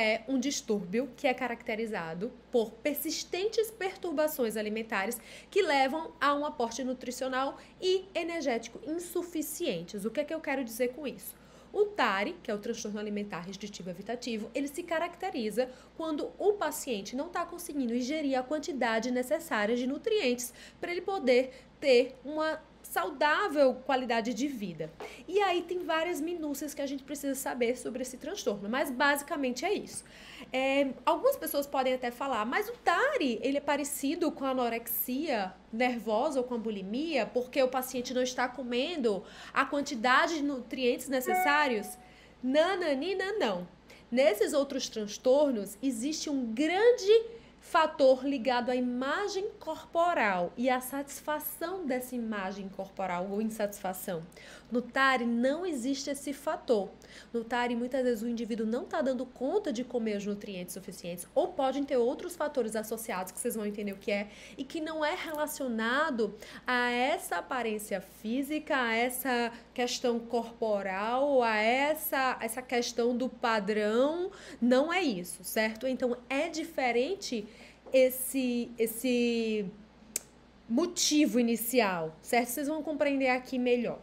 é 0.00 0.24
um 0.26 0.38
distúrbio 0.38 1.10
que 1.16 1.26
é 1.26 1.34
caracterizado 1.34 2.32
por 2.50 2.70
persistentes 2.72 3.70
perturbações 3.70 4.56
alimentares 4.56 5.20
que 5.50 5.60
levam 5.60 6.12
a 6.18 6.34
um 6.34 6.46
aporte 6.46 6.82
nutricional 6.82 7.58
e 7.80 8.06
energético 8.14 8.80
insuficientes. 8.90 10.04
O 10.04 10.10
que 10.10 10.20
é 10.20 10.24
que 10.24 10.32
eu 10.32 10.40
quero 10.40 10.64
dizer 10.64 10.88
com 10.88 11.06
isso? 11.06 11.34
O 11.72 11.84
TARI, 11.84 12.34
que 12.42 12.50
é 12.50 12.54
o 12.54 12.58
transtorno 12.58 12.98
alimentar 12.98 13.40
restritivo 13.40 13.90
evitativo, 13.90 14.50
ele 14.54 14.66
se 14.66 14.82
caracteriza 14.82 15.70
quando 15.96 16.30
o 16.38 16.54
paciente 16.54 17.14
não 17.14 17.26
está 17.26 17.44
conseguindo 17.44 17.94
ingerir 17.94 18.36
a 18.36 18.42
quantidade 18.42 19.10
necessária 19.10 19.76
de 19.76 19.86
nutrientes 19.86 20.52
para 20.80 20.90
ele 20.90 21.02
poder 21.02 21.52
ter 21.78 22.16
uma 22.24 22.60
saudável 22.90 23.74
qualidade 23.86 24.34
de 24.34 24.48
vida. 24.48 24.90
E 25.28 25.40
aí 25.40 25.62
tem 25.62 25.84
várias 25.84 26.20
minúcias 26.20 26.74
que 26.74 26.82
a 26.82 26.86
gente 26.86 27.04
precisa 27.04 27.36
saber 27.36 27.78
sobre 27.78 28.02
esse 28.02 28.16
transtorno, 28.16 28.68
mas 28.68 28.90
basicamente 28.90 29.64
é 29.64 29.72
isso. 29.72 30.04
É, 30.52 30.88
algumas 31.06 31.36
pessoas 31.36 31.68
podem 31.68 31.94
até 31.94 32.10
falar, 32.10 32.44
mas 32.44 32.68
o 32.68 32.72
TARI, 32.72 33.38
ele 33.42 33.58
é 33.58 33.60
parecido 33.60 34.32
com 34.32 34.44
a 34.44 34.50
anorexia 34.50 35.54
nervosa 35.72 36.40
ou 36.40 36.44
com 36.44 36.54
a 36.54 36.58
bulimia, 36.58 37.26
porque 37.26 37.62
o 37.62 37.68
paciente 37.68 38.12
não 38.12 38.22
está 38.22 38.48
comendo 38.48 39.22
a 39.54 39.64
quantidade 39.64 40.34
de 40.34 40.42
nutrientes 40.42 41.08
necessários? 41.08 41.96
Nananina, 42.42 43.32
não. 43.38 43.68
Nesses 44.10 44.52
outros 44.52 44.88
transtornos, 44.88 45.78
existe 45.80 46.28
um 46.28 46.52
grande 46.52 47.12
fator 47.60 48.24
ligado 48.24 48.70
à 48.70 48.74
imagem 48.74 49.48
corporal 49.60 50.52
e 50.56 50.68
à 50.68 50.80
satisfação 50.80 51.86
dessa 51.86 52.16
imagem 52.16 52.68
corporal 52.68 53.28
ou 53.30 53.40
insatisfação. 53.40 54.22
No 54.70 54.80
TARI 54.82 55.26
não 55.26 55.66
existe 55.66 56.10
esse 56.10 56.32
fator. 56.32 56.90
No 57.32 57.44
TARI, 57.44 57.74
muitas 57.74 58.02
vezes 58.02 58.22
o 58.22 58.28
indivíduo 58.28 58.66
não 58.66 58.84
está 58.84 59.02
dando 59.02 59.26
conta 59.26 59.72
de 59.72 59.82
comer 59.82 60.16
os 60.16 60.26
nutrientes 60.26 60.74
suficientes, 60.74 61.26
ou 61.34 61.48
podem 61.48 61.84
ter 61.84 61.96
outros 61.96 62.36
fatores 62.36 62.76
associados 62.76 63.32
que 63.32 63.40
vocês 63.40 63.54
vão 63.54 63.66
entender 63.66 63.92
o 63.92 63.96
que 63.96 64.10
é, 64.10 64.28
e 64.56 64.64
que 64.64 64.80
não 64.80 65.04
é 65.04 65.14
relacionado 65.14 66.34
a 66.66 66.90
essa 66.90 67.36
aparência 67.36 68.00
física, 68.00 68.76
a 68.76 68.94
essa 68.94 69.52
questão 69.74 70.18
corporal, 70.18 71.42
a 71.42 71.56
essa, 71.56 72.38
essa 72.40 72.62
questão 72.62 73.16
do 73.16 73.28
padrão. 73.28 74.30
Não 74.60 74.92
é 74.92 75.02
isso, 75.02 75.42
certo? 75.42 75.86
Então 75.86 76.16
é 76.28 76.48
diferente 76.48 77.46
esse 77.92 78.70
esse 78.78 79.66
motivo 80.68 81.40
inicial, 81.40 82.16
certo? 82.22 82.48
Vocês 82.48 82.68
vão 82.68 82.82
compreender 82.82 83.28
aqui 83.28 83.58
melhor. 83.58 83.98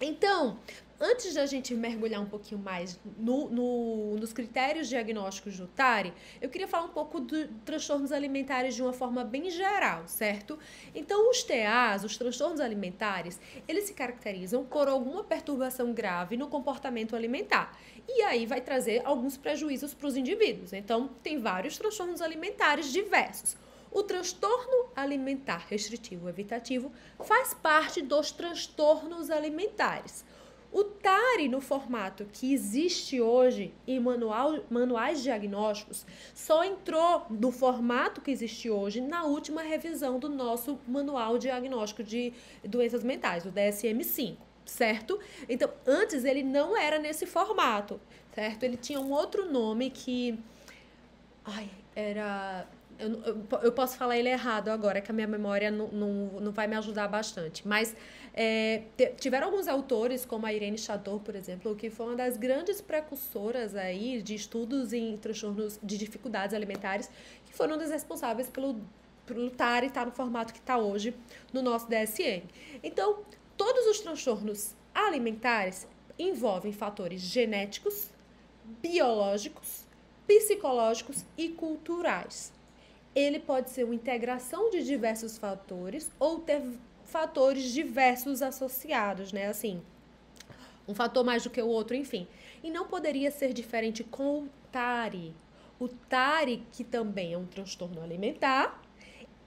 Então, 0.00 0.58
antes 0.98 1.34
da 1.34 1.44
gente 1.44 1.74
mergulhar 1.74 2.22
um 2.22 2.26
pouquinho 2.26 2.58
mais 2.58 2.98
no, 3.18 3.50
no, 3.50 4.16
nos 4.16 4.32
critérios 4.32 4.88
diagnósticos 4.88 5.58
do 5.58 5.66
TARI, 5.66 6.12
eu 6.40 6.48
queria 6.48 6.66
falar 6.66 6.84
um 6.84 6.90
pouco 6.90 7.20
de 7.20 7.48
transtornos 7.64 8.10
alimentares 8.10 8.74
de 8.74 8.82
uma 8.82 8.94
forma 8.94 9.22
bem 9.22 9.50
geral, 9.50 10.06
certo? 10.06 10.58
Então, 10.94 11.30
os 11.30 11.42
TAs, 11.42 12.02
os 12.02 12.16
transtornos 12.16 12.60
alimentares, 12.60 13.38
eles 13.68 13.84
se 13.84 13.92
caracterizam 13.92 14.64
por 14.64 14.88
alguma 14.88 15.22
perturbação 15.22 15.92
grave 15.92 16.36
no 16.36 16.48
comportamento 16.48 17.14
alimentar. 17.14 17.78
E 18.08 18.22
aí 18.22 18.46
vai 18.46 18.60
trazer 18.62 19.02
alguns 19.04 19.36
prejuízos 19.36 19.92
para 19.92 20.06
os 20.06 20.16
indivíduos. 20.16 20.72
Então, 20.72 21.08
tem 21.22 21.38
vários 21.38 21.76
transtornos 21.76 22.22
alimentares 22.22 22.90
diversos. 22.90 23.56
O 23.92 24.02
transtorno 24.02 24.90
alimentar 24.94 25.66
restritivo 25.68 26.28
evitativo 26.28 26.92
faz 27.24 27.54
parte 27.54 28.00
dos 28.00 28.30
transtornos 28.30 29.30
alimentares. 29.30 30.24
O 30.72 30.84
TARI, 30.84 31.48
no 31.48 31.60
formato 31.60 32.24
que 32.32 32.54
existe 32.54 33.20
hoje 33.20 33.74
em 33.88 33.98
manual, 33.98 34.60
manuais 34.70 35.20
diagnósticos, 35.20 36.06
só 36.32 36.62
entrou 36.62 37.26
no 37.28 37.50
formato 37.50 38.20
que 38.20 38.30
existe 38.30 38.70
hoje 38.70 39.00
na 39.00 39.24
última 39.24 39.62
revisão 39.62 40.20
do 40.20 40.28
nosso 40.28 40.78
manual 40.86 41.38
diagnóstico 41.38 42.04
de 42.04 42.32
doenças 42.62 43.02
mentais, 43.02 43.44
o 43.44 43.50
DSM-5 43.50 44.36
certo? 44.64 45.18
Então, 45.48 45.68
antes 45.84 46.24
ele 46.24 46.44
não 46.44 46.76
era 46.76 46.98
nesse 46.98 47.26
formato, 47.26 48.00
certo? 48.32 48.62
Ele 48.62 48.76
tinha 48.76 49.00
um 49.00 49.10
outro 49.10 49.50
nome 49.50 49.90
que. 49.90 50.38
Ai, 51.44 51.68
era. 51.94 52.66
Eu, 53.00 53.60
eu, 53.62 53.72
posso 53.72 53.96
falar 53.96 54.16
ele 54.16 54.28
errado 54.28 54.68
agora, 54.68 55.00
que 55.00 55.10
a 55.10 55.14
minha 55.14 55.26
memória 55.26 55.70
não, 55.70 55.88
não, 55.88 56.08
não 56.40 56.52
vai 56.52 56.66
me 56.66 56.76
ajudar 56.76 57.08
bastante. 57.08 57.66
Mas 57.66 57.96
é, 58.34 58.82
tiveram 59.18 59.48
alguns 59.48 59.66
autores, 59.66 60.24
como 60.24 60.46
a 60.46 60.52
Irene 60.52 60.78
Chador, 60.78 61.20
por 61.20 61.34
exemplo, 61.34 61.74
que 61.74 61.90
foi 61.90 62.06
uma 62.06 62.16
das 62.16 62.36
grandes 62.36 62.80
precursoras 62.80 63.74
aí 63.74 64.22
de 64.22 64.34
estudos 64.34 64.92
em 64.92 65.16
transtornos 65.16 65.78
de 65.82 65.96
dificuldades 65.96 66.54
alimentares, 66.54 67.10
que 67.46 67.52
foram 67.52 67.76
das 67.76 67.90
responsáveis 67.90 68.48
pelo, 68.48 68.80
lutar 69.28 69.82
e 69.82 69.86
estar 69.86 70.06
no 70.06 70.12
formato 70.12 70.52
que 70.52 70.58
está 70.58 70.78
hoje 70.78 71.14
no 71.52 71.62
nosso 71.62 71.88
DSM. 71.88 72.42
Então, 72.82 73.20
todos 73.56 73.86
os 73.86 74.00
transtornos 74.00 74.74
alimentares 74.94 75.86
envolvem 76.18 76.72
fatores 76.72 77.20
genéticos, 77.20 78.08
biológicos, 78.82 79.86
psicológicos 80.26 81.24
e 81.36 81.48
culturais. 81.48 82.52
Ele 83.14 83.38
pode 83.38 83.70
ser 83.70 83.84
uma 83.84 83.94
integração 83.94 84.70
de 84.70 84.84
diversos 84.84 85.36
fatores 85.36 86.10
ou 86.18 86.38
ter 86.38 86.62
fatores 87.04 87.72
diversos 87.72 88.40
associados, 88.40 89.32
né? 89.32 89.48
Assim, 89.48 89.82
um 90.86 90.94
fator 90.94 91.24
mais 91.24 91.42
do 91.42 91.50
que 91.50 91.60
o 91.60 91.66
outro, 91.66 91.96
enfim. 91.96 92.26
E 92.62 92.70
não 92.70 92.86
poderia 92.86 93.30
ser 93.30 93.52
diferente 93.52 94.04
com 94.04 94.44
o 94.44 94.48
TARI. 94.70 95.34
O 95.78 95.88
TARI, 95.88 96.64
que 96.72 96.84
também 96.84 97.32
é 97.32 97.38
um 97.38 97.46
transtorno 97.46 98.02
alimentar, 98.02 98.79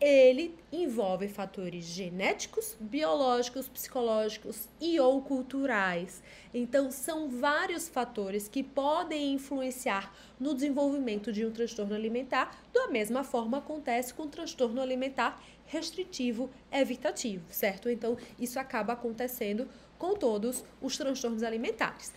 ele 0.05 0.53
envolve 0.69 1.29
fatores 1.29 1.85
genéticos, 1.85 2.75
biológicos, 2.77 3.69
psicológicos 3.69 4.67
e 4.81 4.99
ou 4.99 5.21
culturais. 5.21 6.21
Então, 6.53 6.91
são 6.91 7.29
vários 7.29 7.87
fatores 7.87 8.49
que 8.49 8.61
podem 8.61 9.33
influenciar 9.33 10.13
no 10.37 10.53
desenvolvimento 10.53 11.31
de 11.31 11.45
um 11.45 11.51
transtorno 11.51 11.95
alimentar. 11.95 12.61
Da 12.73 12.89
mesma 12.89 13.23
forma 13.23 13.59
acontece 13.59 14.13
com 14.13 14.23
o 14.23 14.27
transtorno 14.27 14.81
alimentar 14.81 15.41
restritivo 15.67 16.49
evitativo, 16.69 17.45
certo? 17.49 17.89
Então, 17.89 18.17
isso 18.37 18.59
acaba 18.59 18.91
acontecendo 18.91 19.69
com 19.97 20.15
todos 20.15 20.65
os 20.81 20.97
transtornos 20.97 21.43
alimentares. 21.43 22.11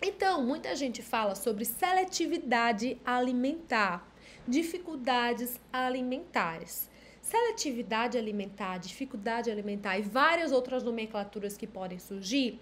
Então, 0.00 0.42
muita 0.42 0.74
gente 0.74 1.02
fala 1.02 1.34
sobre 1.34 1.66
seletividade 1.66 2.96
alimentar 3.04 4.15
dificuldades 4.46 5.60
alimentares. 5.72 6.88
Seletividade 7.20 8.16
alimentar, 8.16 8.78
dificuldade 8.78 9.50
alimentar 9.50 9.98
e 9.98 10.02
várias 10.02 10.52
outras 10.52 10.84
nomenclaturas 10.84 11.56
que 11.56 11.66
podem 11.66 11.98
surgir 11.98 12.60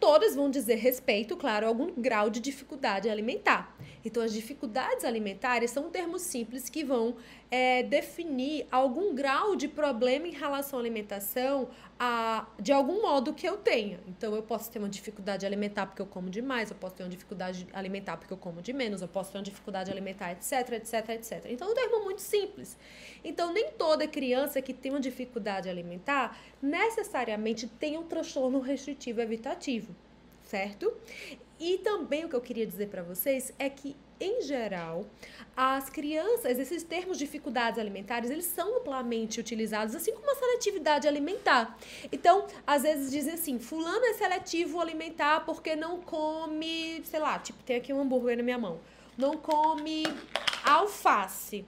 todas 0.00 0.34
vão 0.34 0.50
dizer 0.50 0.76
respeito, 0.76 1.36
claro, 1.36 1.66
a 1.66 1.68
algum 1.68 1.92
grau 1.92 2.30
de 2.30 2.40
dificuldade 2.40 3.08
alimentar. 3.08 3.76
Então, 4.04 4.22
as 4.22 4.32
dificuldades 4.32 5.04
alimentares 5.04 5.70
são 5.70 5.90
termos 5.90 6.22
simples 6.22 6.70
que 6.70 6.82
vão 6.82 7.16
é, 7.50 7.82
definir 7.82 8.66
algum 8.72 9.14
grau 9.14 9.54
de 9.54 9.68
problema 9.68 10.26
em 10.26 10.30
relação 10.30 10.78
à 10.78 10.82
alimentação, 10.82 11.68
a, 11.98 12.46
de 12.58 12.72
algum 12.72 13.02
modo 13.02 13.34
que 13.34 13.46
eu 13.46 13.58
tenha. 13.58 14.00
Então, 14.08 14.34
eu 14.34 14.42
posso 14.42 14.70
ter 14.70 14.78
uma 14.78 14.88
dificuldade 14.88 15.44
alimentar 15.44 15.86
porque 15.86 16.00
eu 16.00 16.06
como 16.06 16.30
demais, 16.30 16.70
eu 16.70 16.76
posso 16.76 16.94
ter 16.94 17.02
uma 17.02 17.10
dificuldade 17.10 17.66
alimentar 17.74 18.16
porque 18.16 18.32
eu 18.32 18.38
como 18.38 18.62
de 18.62 18.72
menos, 18.72 19.02
eu 19.02 19.08
posso 19.08 19.32
ter 19.32 19.38
uma 19.38 19.44
dificuldade 19.44 19.90
alimentar, 19.90 20.32
etc, 20.32 20.72
etc, 20.72 21.10
etc. 21.10 21.46
Então, 21.50 21.68
é 21.68 21.70
um 21.70 21.74
termo 21.74 22.04
muito 22.04 22.22
simples. 22.22 22.78
Então, 23.24 23.52
nem 23.52 23.70
toda 23.72 24.06
criança 24.06 24.62
que 24.62 24.72
tem 24.72 24.92
uma 24.92 25.00
dificuldade 25.00 25.68
alimentar 25.68 26.38
necessariamente 26.62 27.66
tem 27.66 27.98
um 27.98 28.04
transtorno 28.04 28.60
restritivo 28.60 29.20
evitativo, 29.20 29.94
certo? 30.42 30.92
E 31.58 31.76
também 31.78 32.24
o 32.24 32.28
que 32.28 32.34
eu 32.34 32.40
queria 32.40 32.66
dizer 32.66 32.88
para 32.88 33.02
vocês 33.02 33.52
é 33.58 33.68
que, 33.68 33.94
em 34.18 34.40
geral, 34.40 35.04
as 35.54 35.90
crianças, 35.90 36.58
esses 36.58 36.82
termos 36.82 37.18
de 37.18 37.26
dificuldades 37.26 37.78
alimentares, 37.78 38.30
eles 38.30 38.46
são 38.46 38.78
amplamente 38.78 39.38
utilizados, 39.38 39.94
assim 39.94 40.14
como 40.14 40.30
a 40.30 40.34
seletividade 40.34 41.06
alimentar. 41.06 41.76
Então, 42.10 42.46
às 42.66 42.82
vezes 42.82 43.10
dizem 43.10 43.34
assim, 43.34 43.58
fulano 43.58 44.06
é 44.06 44.14
seletivo 44.14 44.80
alimentar 44.80 45.44
porque 45.44 45.76
não 45.76 46.00
come, 46.00 47.02
sei 47.04 47.20
lá, 47.20 47.38
tipo, 47.38 47.62
tem 47.62 47.76
aqui 47.76 47.92
um 47.92 48.00
hambúrguer 48.00 48.38
na 48.38 48.42
minha 48.42 48.58
mão, 48.58 48.80
não 49.18 49.36
come 49.36 50.04
alface. 50.64 51.66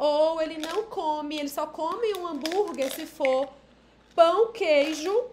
Ou 0.00 0.40
ele 0.40 0.56
não 0.56 0.84
come, 0.84 1.38
ele 1.38 1.50
só 1.50 1.66
come 1.66 2.14
um 2.14 2.26
hambúrguer 2.26 2.90
se 2.90 3.04
for 3.04 3.52
pão, 4.14 4.50
queijo 4.50 5.26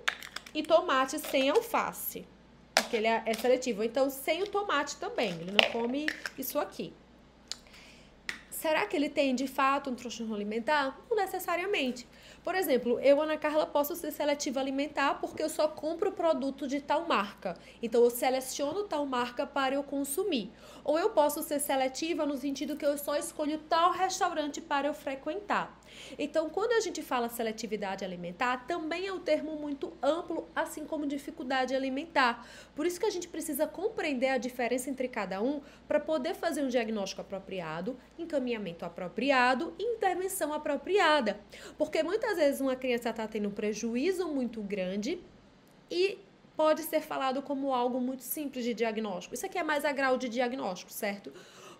e 0.53 0.61
tomate 0.61 1.17
sem 1.19 1.49
alface. 1.49 2.27
Porque 2.75 2.97
ele 2.97 3.07
é, 3.07 3.23
é 3.25 3.33
seletivo. 3.33 3.81
Então, 3.81 4.09
sem 4.09 4.43
o 4.43 4.47
tomate 4.47 4.97
também. 4.97 5.29
Ele 5.29 5.51
não 5.51 5.71
come 5.71 6.05
isso 6.37 6.59
aqui. 6.59 6.93
Será 8.49 8.85
que 8.85 8.97
ele 8.97 9.07
tem 9.07 9.33
de 9.33 9.47
fato 9.47 9.89
um 9.89 9.95
transtorno 9.95 10.35
alimentar? 10.35 10.99
Não 11.09 11.15
necessariamente. 11.15 12.05
Por 12.47 12.55
exemplo, 12.55 12.97
eu, 13.01 13.21
Ana 13.21 13.35
Carla, 13.35 13.65
posso 13.65 13.93
ser 13.93 14.09
seletiva 14.09 14.61
alimentar 14.61 15.15
porque 15.15 15.43
eu 15.43 15.49
só 15.49 15.67
compro 15.67 16.13
produto 16.13 16.65
de 16.65 16.79
tal 16.79 17.05
marca. 17.05 17.57
Então, 17.83 18.01
eu 18.01 18.09
seleciono 18.09 18.85
tal 18.85 19.05
marca 19.05 19.45
para 19.45 19.75
eu 19.75 19.83
consumir. 19.83 20.53
Ou 20.81 20.97
eu 20.97 21.09
posso 21.09 21.43
ser 21.43 21.59
seletiva 21.59 22.25
no 22.25 22.37
sentido 22.37 22.77
que 22.77 22.85
eu 22.85 22.97
só 22.97 23.17
escolho 23.17 23.57
tal 23.67 23.91
restaurante 23.91 24.61
para 24.61 24.87
eu 24.87 24.93
frequentar. 24.93 25.76
Então, 26.17 26.49
quando 26.49 26.73
a 26.73 26.79
gente 26.79 27.01
fala 27.01 27.29
seletividade 27.29 28.03
alimentar, 28.03 28.65
também 28.67 29.07
é 29.07 29.13
um 29.13 29.19
termo 29.19 29.55
muito 29.55 29.93
amplo, 30.01 30.47
assim 30.55 30.85
como 30.85 31.05
dificuldade 31.05 31.75
alimentar. 31.75 32.47
Por 32.75 32.85
isso 32.85 32.99
que 32.99 33.05
a 33.05 33.09
gente 33.09 33.27
precisa 33.27 33.67
compreender 33.67 34.29
a 34.29 34.37
diferença 34.37 34.89
entre 34.89 35.07
cada 35.07 35.41
um 35.41 35.61
para 35.87 35.99
poder 35.99 36.35
fazer 36.35 36.61
um 36.61 36.67
diagnóstico 36.67 37.21
apropriado, 37.21 37.97
encaminhamento 38.17 38.85
apropriado 38.85 39.73
e 39.79 39.83
intervenção 39.83 40.53
apropriada. 40.53 41.39
Porque 41.77 42.03
muitas 42.03 42.37
vezes 42.37 42.61
uma 42.61 42.75
criança 42.75 43.09
está 43.09 43.27
tendo 43.27 43.49
um 43.49 43.51
prejuízo 43.51 44.27
muito 44.27 44.61
grande 44.61 45.19
e 45.89 46.19
pode 46.55 46.81
ser 46.81 47.01
falado 47.01 47.41
como 47.41 47.71
algo 47.71 48.01
muito 48.01 48.23
simples 48.23 48.65
de 48.65 48.73
diagnóstico. 48.73 49.35
Isso 49.35 49.45
aqui 49.45 49.59
é 49.59 49.63
mais 49.63 49.85
a 49.85 49.91
grau 49.91 50.17
de 50.17 50.27
diagnóstico, 50.27 50.91
certo? 50.91 51.31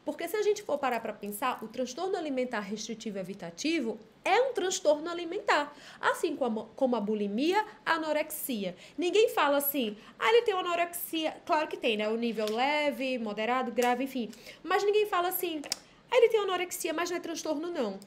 Porque 0.07 0.25
se 0.25 0.37
a 0.37 0.41
gente 0.41 0.63
for 0.63 0.77
parar 0.77 1.01
para 1.01 1.11
pensar, 1.11 1.61
o 1.61 1.67
transtorno 1.67 2.15
alimentar 2.15 2.61
restritivo 2.61 3.19
evitativo 3.19 3.99
é 4.23 4.39
um 4.39 4.53
transtorno 4.53 5.09
alimentar, 5.09 5.75
assim 5.99 6.33
como, 6.33 6.69
como 6.77 6.95
a 6.95 7.01
bulimia, 7.01 7.65
a 7.85 7.95
anorexia. 7.95 8.73
Ninguém 8.97 9.27
fala 9.27 9.57
assim, 9.57 9.97
ah, 10.17 10.29
ele 10.29 10.43
tem 10.43 10.53
anorexia. 10.53 11.35
Claro 11.45 11.67
que 11.67 11.75
tem, 11.75 11.97
né? 11.97 12.07
O 12.07 12.15
nível 12.15 12.49
leve, 12.49 13.19
moderado, 13.19 13.69
grave, 13.69 14.05
enfim. 14.05 14.31
Mas 14.63 14.81
ninguém 14.81 15.07
fala 15.07 15.27
assim, 15.27 15.61
ah, 16.09 16.15
ele 16.15 16.29
tem 16.29 16.39
anorexia, 16.39 16.93
mas 16.93 17.09
não 17.09 17.17
é 17.17 17.19
transtorno, 17.19 17.69
não. 17.69 17.99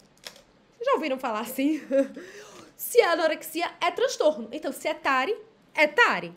Já 0.83 0.95
ouviram 0.95 1.19
falar 1.19 1.41
assim? 1.41 1.83
se 2.79 2.99
é 2.99 3.09
anorexia, 3.09 3.71
é 3.79 3.91
transtorno. 3.91 4.49
Então, 4.53 4.73
se 4.73 4.89
é 4.89 4.95
TARI, 4.95 5.37
é 5.75 5.87
TARI. 5.87 6.33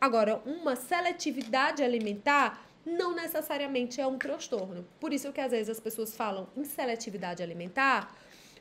Agora, 0.00 0.40
uma 0.46 0.74
seletividade 0.74 1.82
alimentar 1.82 2.69
não 2.84 3.14
necessariamente 3.14 4.00
é 4.00 4.06
um 4.06 4.18
transtorno. 4.18 4.86
Por 4.98 5.12
isso 5.12 5.32
que 5.32 5.40
às 5.40 5.50
vezes 5.50 5.68
as 5.68 5.80
pessoas 5.80 6.14
falam 6.14 6.48
em 6.56 6.64
seletividade 6.64 7.42
alimentar 7.42 8.14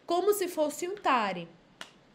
como 0.06 0.33
se 0.33 0.48
fosse 0.48 0.88
um 0.88 0.95
TARI. 0.95 1.48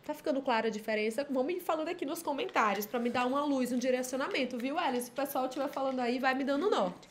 Tá 0.04 0.12
ficando 0.12 0.42
clara 0.42 0.66
a 0.66 0.70
diferença? 0.70 1.24
Vamos 1.30 1.54
me 1.54 1.60
falando 1.60 1.88
aqui 1.88 2.04
nos 2.04 2.22
comentários 2.22 2.84
para 2.84 2.98
me 2.98 3.08
dar 3.08 3.24
uma 3.24 3.42
luz, 3.44 3.72
um 3.72 3.78
direcionamento, 3.78 4.58
viu, 4.58 4.78
Alice? 4.78 5.06
Se 5.06 5.10
o 5.10 5.14
pessoal 5.14 5.46
estiver 5.46 5.68
falando 5.68 6.00
aí, 6.00 6.18
vai 6.18 6.34
me 6.34 6.44
dando 6.44 6.68
norte. 6.68 7.08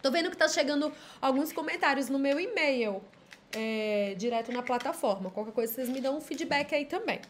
Tô 0.00 0.10
vendo 0.10 0.30
que 0.30 0.36
tá 0.36 0.48
chegando 0.48 0.92
alguns 1.20 1.52
comentários 1.52 2.08
no 2.08 2.18
meu 2.18 2.38
e-mail, 2.38 3.02
é, 3.52 4.14
direto 4.16 4.52
na 4.52 4.62
plataforma. 4.62 5.30
Qualquer 5.30 5.52
coisa, 5.52 5.72
vocês 5.74 5.88
me 5.88 6.00
dão 6.00 6.16
um 6.16 6.20
feedback 6.20 6.74
aí 6.74 6.86
também. 6.86 7.20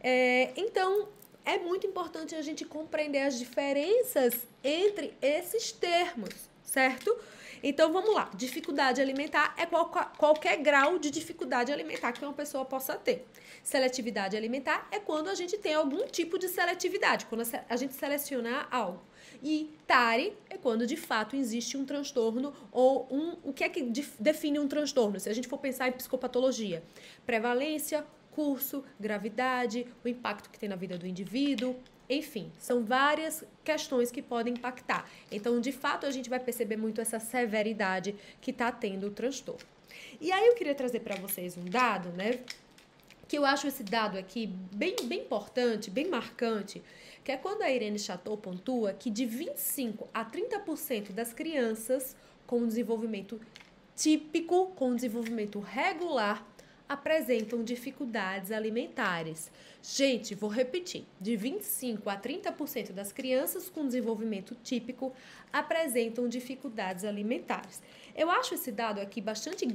É, 0.00 0.52
então, 0.56 1.08
é 1.48 1.58
muito 1.58 1.86
importante 1.86 2.34
a 2.34 2.42
gente 2.42 2.62
compreender 2.66 3.22
as 3.22 3.38
diferenças 3.38 4.46
entre 4.62 5.16
esses 5.22 5.72
termos, 5.72 6.34
certo? 6.62 7.16
Então 7.62 7.90
vamos 7.90 8.14
lá. 8.14 8.30
Dificuldade 8.34 9.00
alimentar 9.00 9.54
é 9.56 9.64
qual, 9.64 9.86
qualquer 10.18 10.58
grau 10.58 10.98
de 10.98 11.10
dificuldade 11.10 11.72
alimentar 11.72 12.12
que 12.12 12.22
uma 12.22 12.34
pessoa 12.34 12.66
possa 12.66 12.96
ter. 12.96 13.26
Seletividade 13.62 14.36
alimentar 14.36 14.86
é 14.92 15.00
quando 15.00 15.28
a 15.28 15.34
gente 15.34 15.56
tem 15.56 15.72
algum 15.72 16.06
tipo 16.06 16.38
de 16.38 16.48
seletividade, 16.48 17.24
quando 17.24 17.42
a 17.66 17.76
gente 17.76 17.94
selecionar 17.94 18.68
algo. 18.70 19.00
E 19.42 19.74
TARI 19.86 20.36
é 20.50 20.58
quando 20.58 20.86
de 20.86 20.98
fato 20.98 21.34
existe 21.34 21.78
um 21.78 21.84
transtorno 21.86 22.52
ou 22.70 23.08
um. 23.10 23.38
O 23.42 23.54
que 23.54 23.64
é 23.64 23.70
que 23.70 23.82
define 24.20 24.58
um 24.58 24.68
transtorno? 24.68 25.18
Se 25.18 25.30
a 25.30 25.32
gente 25.32 25.48
for 25.48 25.58
pensar 25.58 25.88
em 25.88 25.92
psicopatologia, 25.92 26.82
prevalência, 27.24 28.04
curso, 28.38 28.84
gravidade, 29.00 29.84
o 30.04 30.08
impacto 30.08 30.48
que 30.48 30.60
tem 30.60 30.68
na 30.68 30.76
vida 30.76 30.96
do 30.96 31.08
indivíduo, 31.08 31.74
enfim, 32.08 32.52
são 32.56 32.84
várias 32.84 33.42
questões 33.64 34.12
que 34.12 34.22
podem 34.22 34.54
impactar. 34.54 35.10
Então, 35.28 35.60
de 35.60 35.72
fato, 35.72 36.06
a 36.06 36.10
gente 36.12 36.30
vai 36.30 36.38
perceber 36.38 36.76
muito 36.76 37.00
essa 37.00 37.18
severidade 37.18 38.14
que 38.40 38.52
está 38.52 38.70
tendo 38.70 39.08
o 39.08 39.10
transtorno. 39.10 39.66
E 40.20 40.30
aí 40.30 40.46
eu 40.46 40.54
queria 40.54 40.72
trazer 40.72 41.00
para 41.00 41.16
vocês 41.16 41.56
um 41.56 41.64
dado, 41.64 42.10
né? 42.10 42.38
Que 43.26 43.36
eu 43.36 43.44
acho 43.44 43.66
esse 43.66 43.82
dado 43.82 44.16
aqui 44.16 44.46
bem, 44.72 44.94
bem 45.02 45.22
importante, 45.22 45.90
bem 45.90 46.08
marcante, 46.08 46.80
que 47.24 47.32
é 47.32 47.36
quando 47.36 47.62
a 47.62 47.70
Irene 47.72 47.98
Chateau 47.98 48.36
pontua 48.36 48.92
que 48.92 49.10
de 49.10 49.26
25 49.26 50.06
a 50.14 50.24
30% 50.24 51.10
das 51.10 51.32
crianças 51.32 52.14
com 52.46 52.64
desenvolvimento 52.68 53.40
típico, 53.96 54.68
com 54.76 54.94
desenvolvimento 54.94 55.58
regular, 55.58 56.46
apresentam 56.88 57.62
dificuldades 57.62 58.50
alimentares. 58.50 59.50
Gente, 59.82 60.34
vou 60.34 60.50
repetir: 60.50 61.04
de 61.20 61.36
25 61.36 62.08
a 62.10 62.16
30% 62.16 62.92
das 62.92 63.12
crianças 63.12 63.68
com 63.68 63.86
desenvolvimento 63.86 64.56
típico 64.62 65.12
apresentam 65.52 66.28
dificuldades 66.28 67.04
alimentares. 67.04 67.80
Eu 68.14 68.30
acho 68.30 68.54
esse 68.54 68.72
dado 68.72 69.00
aqui 69.00 69.20
bastante 69.20 69.66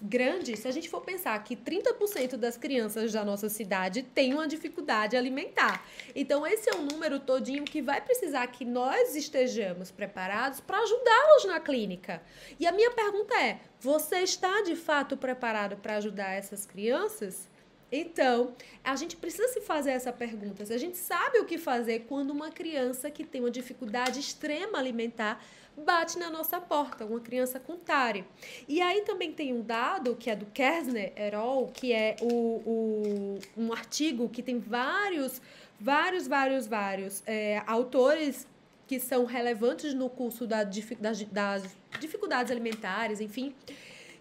grande 0.00 0.56
se 0.56 0.66
a 0.66 0.70
gente 0.70 0.88
for 0.88 1.02
pensar 1.02 1.38
que 1.44 1.54
30% 1.54 2.36
das 2.36 2.56
crianças 2.56 3.12
da 3.12 3.22
nossa 3.24 3.50
cidade 3.50 4.02
têm 4.02 4.32
uma 4.32 4.48
dificuldade 4.48 5.16
alimentar. 5.16 5.84
Então, 6.14 6.46
esse 6.46 6.70
é 6.70 6.74
um 6.74 6.86
número 6.86 7.20
todinho 7.20 7.62
que 7.64 7.82
vai 7.82 8.00
precisar 8.00 8.46
que 8.46 8.64
nós 8.64 9.14
estejamos 9.14 9.90
preparados 9.90 10.60
para 10.60 10.78
ajudá-los 10.78 11.44
na 11.44 11.60
clínica. 11.60 12.22
E 12.58 12.66
a 12.66 12.72
minha 12.72 12.90
pergunta 12.90 13.34
é: 13.38 13.60
você 13.80 14.18
está 14.18 14.62
de 14.62 14.76
fato 14.76 15.16
preparado 15.16 15.76
para 15.76 15.96
ajudar 15.96 16.32
essas 16.32 16.66
crianças? 16.66 17.48
Então, 17.90 18.54
a 18.84 18.94
gente 18.94 19.16
precisa 19.16 19.48
se 19.48 19.60
fazer 19.62 19.90
essa 19.90 20.12
pergunta. 20.12 20.64
Se 20.64 20.72
a 20.72 20.78
gente 20.78 20.96
sabe 20.96 21.38
o 21.38 21.44
que 21.44 21.58
fazer 21.58 22.00
quando 22.08 22.30
uma 22.30 22.50
criança 22.50 23.10
que 23.10 23.24
tem 23.24 23.40
uma 23.40 23.50
dificuldade 23.50 24.20
extrema 24.20 24.78
alimentar 24.78 25.42
bate 25.76 26.18
na 26.18 26.30
nossa 26.30 26.60
porta, 26.60 27.04
uma 27.06 27.20
criança 27.20 27.58
com 27.58 27.76
TARI. 27.76 28.24
E 28.68 28.80
aí 28.80 29.02
também 29.02 29.32
tem 29.32 29.52
um 29.52 29.62
dado 29.62 30.14
que 30.14 30.28
é 30.28 30.36
do 30.36 30.46
Kersner 30.46 31.12
Erol, 31.16 31.68
que 31.68 31.92
é 31.92 32.16
o, 32.20 32.26
o, 32.26 33.38
um 33.56 33.72
artigo 33.72 34.28
que 34.28 34.42
tem 34.42 34.58
vários, 34.58 35.40
vários, 35.78 36.26
vários, 36.26 36.66
vários 36.66 37.22
é, 37.26 37.62
autores 37.66 38.46
que 38.86 39.00
são 39.00 39.24
relevantes 39.24 39.94
no 39.94 40.10
curso 40.10 40.46
da, 40.46 40.64
das, 40.64 41.22
das 41.22 41.76
dificuldades 41.98 42.50
alimentares, 42.50 43.20
enfim, 43.20 43.54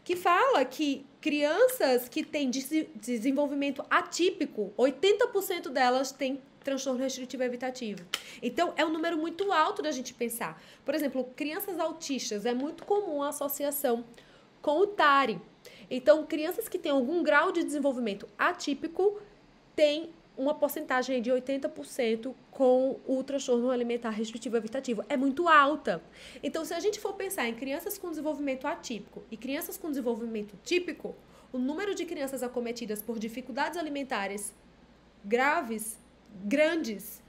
que 0.03 0.15
fala 0.15 0.65
que 0.65 1.05
crianças 1.21 2.09
que 2.09 2.23
têm 2.23 2.49
desenvolvimento 2.49 3.85
atípico, 3.89 4.73
80% 4.77 5.69
delas 5.69 6.11
têm 6.11 6.41
transtorno 6.63 6.99
restritivo 6.99 7.43
evitativo. 7.43 8.05
Então, 8.41 8.73
é 8.75 8.85
um 8.85 8.89
número 8.89 9.17
muito 9.17 9.51
alto 9.51 9.81
da 9.81 9.91
gente 9.91 10.13
pensar. 10.13 10.61
Por 10.83 10.93
exemplo, 10.93 11.23
crianças 11.35 11.79
autistas, 11.79 12.45
é 12.45 12.53
muito 12.53 12.85
comum 12.85 13.23
a 13.23 13.29
associação 13.29 14.03
com 14.61 14.79
o 14.79 14.87
TARI. 14.87 15.39
Então, 15.89 16.25
crianças 16.25 16.67
que 16.67 16.77
têm 16.77 16.91
algum 16.91 17.23
grau 17.23 17.51
de 17.51 17.63
desenvolvimento 17.63 18.27
atípico 18.37 19.19
têm 19.75 20.09
uma 20.39 20.55
porcentagem 20.55 21.21
de 21.21 21.29
80% 21.29 22.33
com 22.49 22.97
o 23.05 23.21
transtorno 23.21 23.69
alimentar 23.69 24.11
restritivo 24.11 24.55
evitativo. 24.55 25.03
É 25.09 25.17
muito 25.17 25.49
alta. 25.49 26.01
Então, 26.41 26.63
se 26.63 26.73
a 26.73 26.79
gente 26.79 26.97
for 26.97 27.13
pensar 27.13 27.49
em 27.49 27.53
crianças 27.53 27.97
com 27.97 28.09
desenvolvimento 28.09 28.65
atípico 28.65 29.21
e 29.29 29.35
crianças 29.35 29.77
com 29.77 29.89
desenvolvimento 29.89 30.57
típico, 30.63 31.13
o 31.51 31.57
número 31.57 31.93
de 31.93 32.05
crianças 32.05 32.41
acometidas 32.41 33.01
por 33.01 33.19
dificuldades 33.19 33.77
alimentares 33.77 34.53
graves 35.25 35.99
grandes 36.45 37.21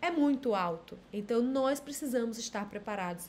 é 0.00 0.08
muito 0.08 0.54
alto. 0.54 0.96
Então, 1.12 1.42
nós 1.42 1.80
precisamos 1.80 2.38
estar 2.38 2.70
preparados 2.70 3.28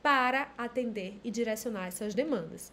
para 0.00 0.52
atender 0.56 1.18
e 1.24 1.30
direcionar 1.30 1.88
essas 1.88 2.14
demandas. 2.14 2.72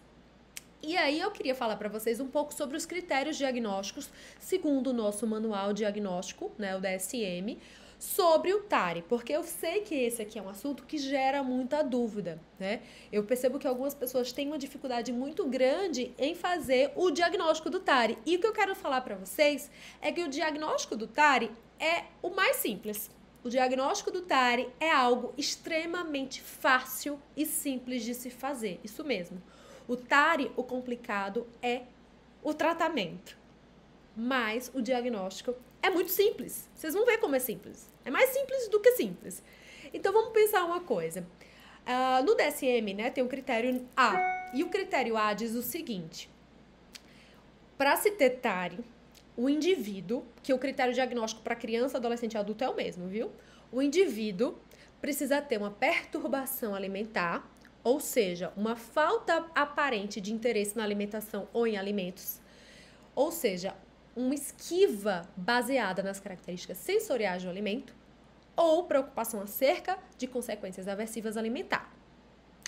E 0.82 0.96
aí 0.96 1.20
eu 1.20 1.30
queria 1.30 1.54
falar 1.54 1.76
para 1.76 1.88
vocês 1.88 2.20
um 2.20 2.28
pouco 2.28 2.54
sobre 2.54 2.76
os 2.76 2.86
critérios 2.86 3.36
diagnósticos, 3.36 4.10
segundo 4.38 4.88
o 4.88 4.92
nosso 4.92 5.26
manual 5.26 5.72
diagnóstico, 5.72 6.52
né, 6.58 6.76
o 6.76 6.80
DSM, 6.80 7.58
sobre 7.98 8.52
o 8.52 8.60
TARI, 8.62 9.02
porque 9.08 9.32
eu 9.32 9.42
sei 9.42 9.80
que 9.80 9.94
esse 9.94 10.20
aqui 10.20 10.38
é 10.38 10.42
um 10.42 10.48
assunto 10.48 10.84
que 10.84 10.98
gera 10.98 11.42
muita 11.42 11.82
dúvida, 11.82 12.40
né? 12.58 12.82
Eu 13.10 13.24
percebo 13.24 13.58
que 13.58 13.66
algumas 13.66 13.94
pessoas 13.94 14.32
têm 14.32 14.48
uma 14.48 14.58
dificuldade 14.58 15.12
muito 15.12 15.46
grande 15.46 16.12
em 16.18 16.34
fazer 16.34 16.92
o 16.94 17.10
diagnóstico 17.10 17.70
do 17.70 17.80
TARI. 17.80 18.18
E 18.26 18.36
o 18.36 18.40
que 18.40 18.46
eu 18.46 18.52
quero 18.52 18.74
falar 18.74 19.00
para 19.00 19.16
vocês 19.16 19.70
é 20.02 20.12
que 20.12 20.22
o 20.22 20.28
diagnóstico 20.28 20.94
do 20.94 21.06
TARI 21.06 21.50
é 21.80 22.04
o 22.22 22.30
mais 22.30 22.56
simples. 22.56 23.10
O 23.42 23.48
diagnóstico 23.48 24.10
do 24.10 24.22
TARI 24.22 24.68
é 24.80 24.90
algo 24.90 25.32
extremamente 25.38 26.42
fácil 26.42 27.18
e 27.36 27.46
simples 27.46 28.02
de 28.02 28.12
se 28.12 28.28
fazer. 28.28 28.80
Isso 28.84 29.04
mesmo. 29.04 29.40
O 29.88 29.96
TARI, 29.96 30.50
o 30.56 30.62
complicado 30.62 31.46
é 31.62 31.82
o 32.42 32.52
tratamento. 32.54 33.36
Mas 34.16 34.70
o 34.74 34.80
diagnóstico 34.80 35.54
é 35.82 35.90
muito 35.90 36.10
simples. 36.10 36.68
Vocês 36.74 36.94
vão 36.94 37.04
ver 37.04 37.18
como 37.18 37.36
é 37.36 37.38
simples. 37.38 37.88
É 38.04 38.10
mais 38.10 38.30
simples 38.30 38.68
do 38.68 38.80
que 38.80 38.92
simples. 38.92 39.42
Então 39.92 40.12
vamos 40.12 40.32
pensar 40.32 40.64
uma 40.64 40.80
coisa. 40.80 41.26
Uh, 41.86 42.24
no 42.24 42.34
DSM, 42.34 42.94
né, 42.94 43.10
tem 43.10 43.22
o 43.22 43.28
critério 43.28 43.86
A. 43.96 44.50
E 44.52 44.64
o 44.64 44.68
critério 44.68 45.16
A 45.16 45.32
diz 45.34 45.54
o 45.54 45.62
seguinte: 45.62 46.28
para 47.78 47.96
se 47.96 48.10
ter 48.10 48.30
TARI, 48.30 48.78
o 49.36 49.48
indivíduo, 49.48 50.24
que 50.42 50.52
o 50.52 50.58
critério 50.58 50.94
diagnóstico 50.94 51.42
para 51.42 51.54
criança, 51.54 51.98
adolescente 51.98 52.34
e 52.34 52.38
adulto 52.38 52.64
é 52.64 52.68
o 52.68 52.74
mesmo, 52.74 53.06
viu? 53.06 53.30
O 53.70 53.82
indivíduo 53.82 54.56
precisa 55.00 55.42
ter 55.42 55.58
uma 55.58 55.70
perturbação 55.70 56.74
alimentar, 56.74 57.48
ou 57.86 58.00
seja, 58.00 58.52
uma 58.56 58.74
falta 58.74 59.46
aparente 59.54 60.20
de 60.20 60.34
interesse 60.34 60.76
na 60.76 60.82
alimentação 60.82 61.46
ou 61.52 61.68
em 61.68 61.76
alimentos, 61.76 62.40
ou 63.14 63.30
seja, 63.30 63.76
uma 64.16 64.34
esquiva 64.34 65.22
baseada 65.36 66.02
nas 66.02 66.18
características 66.18 66.78
sensoriais 66.78 67.44
do 67.44 67.48
alimento, 67.48 67.94
ou 68.56 68.82
preocupação 68.86 69.40
acerca 69.40 69.96
de 70.18 70.26
consequências 70.26 70.88
aversivas 70.88 71.36
alimentar. 71.36 71.88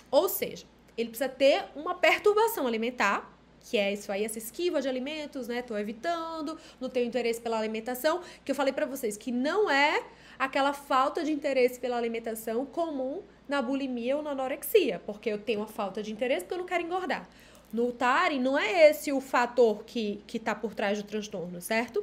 Ou 0.08 0.28
seja, 0.28 0.66
ele 0.96 1.08
precisa 1.08 1.28
ter 1.28 1.64
uma 1.74 1.96
perturbação 1.96 2.64
alimentar, 2.64 3.28
que 3.60 3.76
é 3.76 3.92
isso 3.92 4.12
aí, 4.12 4.24
essa 4.24 4.38
esquiva 4.38 4.80
de 4.80 4.88
alimentos, 4.88 5.48
né? 5.48 5.62
Tô 5.62 5.76
evitando, 5.76 6.56
não 6.80 6.88
tenho 6.88 7.08
interesse 7.08 7.40
pela 7.40 7.58
alimentação, 7.58 8.22
que 8.44 8.52
eu 8.52 8.54
falei 8.54 8.72
para 8.72 8.86
vocês 8.86 9.16
que 9.16 9.32
não 9.32 9.68
é 9.68 10.00
aquela 10.38 10.72
falta 10.72 11.24
de 11.24 11.32
interesse 11.32 11.80
pela 11.80 11.96
alimentação 11.96 12.64
comum 12.64 13.22
na 13.48 13.60
bulimia 13.60 14.16
ou 14.16 14.22
na 14.22 14.30
anorexia, 14.30 15.00
porque 15.04 15.30
eu 15.30 15.38
tenho 15.38 15.60
uma 15.60 15.66
falta 15.66 16.02
de 16.02 16.12
interesse 16.12 16.44
porque 16.44 16.54
eu 16.54 16.58
não 16.58 16.66
quero 16.66 16.84
engordar. 16.84 17.28
No 17.72 17.92
TARI, 17.92 18.38
não 18.38 18.58
é 18.58 18.90
esse 18.90 19.12
o 19.12 19.20
fator 19.20 19.84
que 19.84 20.22
está 20.32 20.54
por 20.54 20.74
trás 20.74 21.02
do 21.02 21.06
transtorno, 21.06 21.60
certo? 21.60 22.02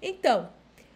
Então, 0.00 0.48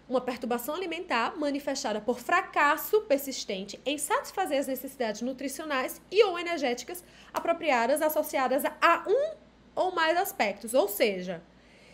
uma 0.08 0.20
perturbação 0.20 0.74
alimentar 0.74 1.36
manifestada 1.36 2.00
por 2.00 2.20
fracasso 2.20 3.00
persistente 3.02 3.80
em 3.84 3.96
satisfazer 3.98 4.60
as 4.60 4.66
necessidades 4.66 5.22
nutricionais 5.22 6.00
e 6.10 6.22
ou 6.24 6.38
energéticas 6.38 7.02
apropriadas 7.32 8.02
associadas 8.02 8.62
a 8.80 9.04
um 9.08 9.34
ou 9.74 9.92
mais 9.92 10.16
aspectos. 10.18 10.74
Ou 10.74 10.86
seja, 10.86 11.42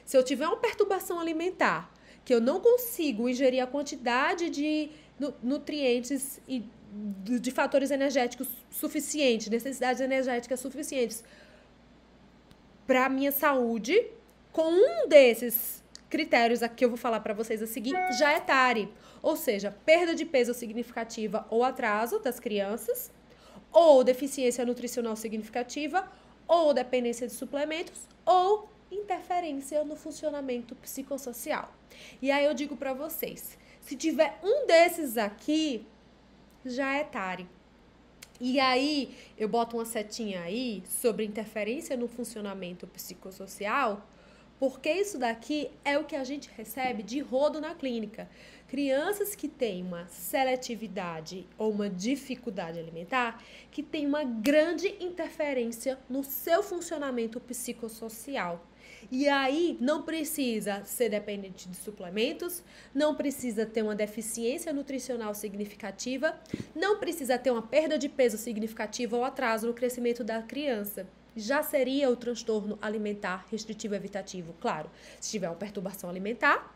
se 0.04 0.16
eu 0.16 0.24
tiver 0.24 0.46
uma 0.46 0.56
perturbação 0.56 1.20
alimentar 1.20 1.90
que 2.24 2.34
eu 2.34 2.40
não 2.40 2.60
consigo 2.60 3.28
ingerir 3.28 3.62
a 3.62 3.66
quantidade 3.66 4.50
de 4.50 4.90
nutrientes 5.42 6.40
e 6.48 6.64
de 6.92 7.50
fatores 7.50 7.90
energéticos 7.90 8.48
suficientes, 8.70 9.48
necessidades 9.48 10.00
energéticas 10.00 10.58
suficientes 10.60 11.22
para 12.86 13.06
a 13.06 13.08
minha 13.08 13.30
saúde, 13.30 14.06
com 14.52 14.68
um 14.68 15.08
desses 15.08 15.80
critérios 16.08 16.60
aqui 16.62 16.84
eu 16.84 16.88
vou 16.88 16.98
falar 16.98 17.20
para 17.20 17.32
vocês 17.32 17.62
a 17.62 17.66
seguir, 17.66 17.94
já 18.18 18.32
é 18.32 18.40
TARI, 18.40 18.92
ou 19.22 19.36
seja, 19.36 19.70
perda 19.84 20.14
de 20.14 20.24
peso 20.24 20.52
significativa 20.52 21.46
ou 21.50 21.62
atraso 21.62 22.18
das 22.18 22.40
crianças, 22.40 23.12
ou 23.70 24.02
deficiência 24.02 24.64
nutricional 24.66 25.14
significativa, 25.14 26.10
ou 26.48 26.74
dependência 26.74 27.28
de 27.28 27.32
suplementos, 27.32 28.08
ou 28.26 28.68
interferência 28.90 29.84
no 29.84 29.96
funcionamento 29.96 30.74
psicossocial. 30.76 31.72
E 32.20 32.30
aí 32.30 32.44
eu 32.44 32.54
digo 32.54 32.76
para 32.76 32.92
vocês, 32.92 33.58
se 33.80 33.96
tiver 33.96 34.38
um 34.42 34.66
desses 34.66 35.16
aqui, 35.16 35.86
já 36.64 36.94
é 36.94 37.04
TARI. 37.04 37.46
E 38.40 38.58
aí 38.58 39.14
eu 39.36 39.48
boto 39.48 39.76
uma 39.76 39.84
setinha 39.84 40.40
aí 40.40 40.82
sobre 40.88 41.24
interferência 41.24 41.96
no 41.96 42.08
funcionamento 42.08 42.86
psicossocial, 42.86 44.06
porque 44.58 44.90
isso 44.90 45.18
daqui 45.18 45.70
é 45.84 45.98
o 45.98 46.04
que 46.04 46.16
a 46.16 46.24
gente 46.24 46.50
recebe 46.56 47.02
de 47.02 47.20
rodo 47.20 47.60
na 47.60 47.74
clínica. 47.74 48.28
Crianças 48.68 49.34
que 49.34 49.48
têm 49.48 49.82
uma 49.82 50.06
seletividade 50.08 51.46
ou 51.58 51.70
uma 51.70 51.88
dificuldade 51.88 52.78
alimentar, 52.78 53.42
que 53.70 53.82
tem 53.82 54.06
uma 54.06 54.22
grande 54.22 54.88
interferência 55.00 55.98
no 56.08 56.22
seu 56.22 56.62
funcionamento 56.62 57.40
psicossocial. 57.40 58.64
E 59.10 59.28
aí 59.28 59.76
não 59.80 60.02
precisa 60.02 60.84
ser 60.84 61.08
dependente 61.08 61.68
de 61.68 61.76
suplementos, 61.76 62.62
não 62.94 63.14
precisa 63.14 63.64
ter 63.64 63.82
uma 63.82 63.94
deficiência 63.94 64.72
nutricional 64.72 65.34
significativa, 65.34 66.38
não 66.74 66.98
precisa 66.98 67.38
ter 67.38 67.50
uma 67.50 67.62
perda 67.62 67.96
de 67.96 68.08
peso 68.08 68.36
significativa 68.36 69.16
ou 69.16 69.24
atraso 69.24 69.66
no 69.66 69.74
crescimento 69.74 70.24
da 70.24 70.42
criança 70.42 71.06
já 71.36 71.62
seria 71.62 72.10
o 72.10 72.16
transtorno 72.16 72.78
alimentar 72.82 73.46
restritivo 73.50 73.94
evitativo. 73.94 74.54
Claro, 74.60 74.90
se 75.20 75.30
tiver 75.30 75.48
uma 75.48 75.56
perturbação 75.56 76.10
alimentar, 76.10 76.74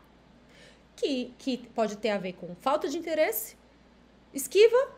que, 0.95 1.33
que 1.37 1.57
pode 1.69 1.97
ter 1.97 2.09
a 2.09 2.17
ver 2.17 2.33
com 2.33 2.55
falta 2.61 2.87
de 2.87 2.97
interesse, 2.97 3.57
esquiva 4.33 4.89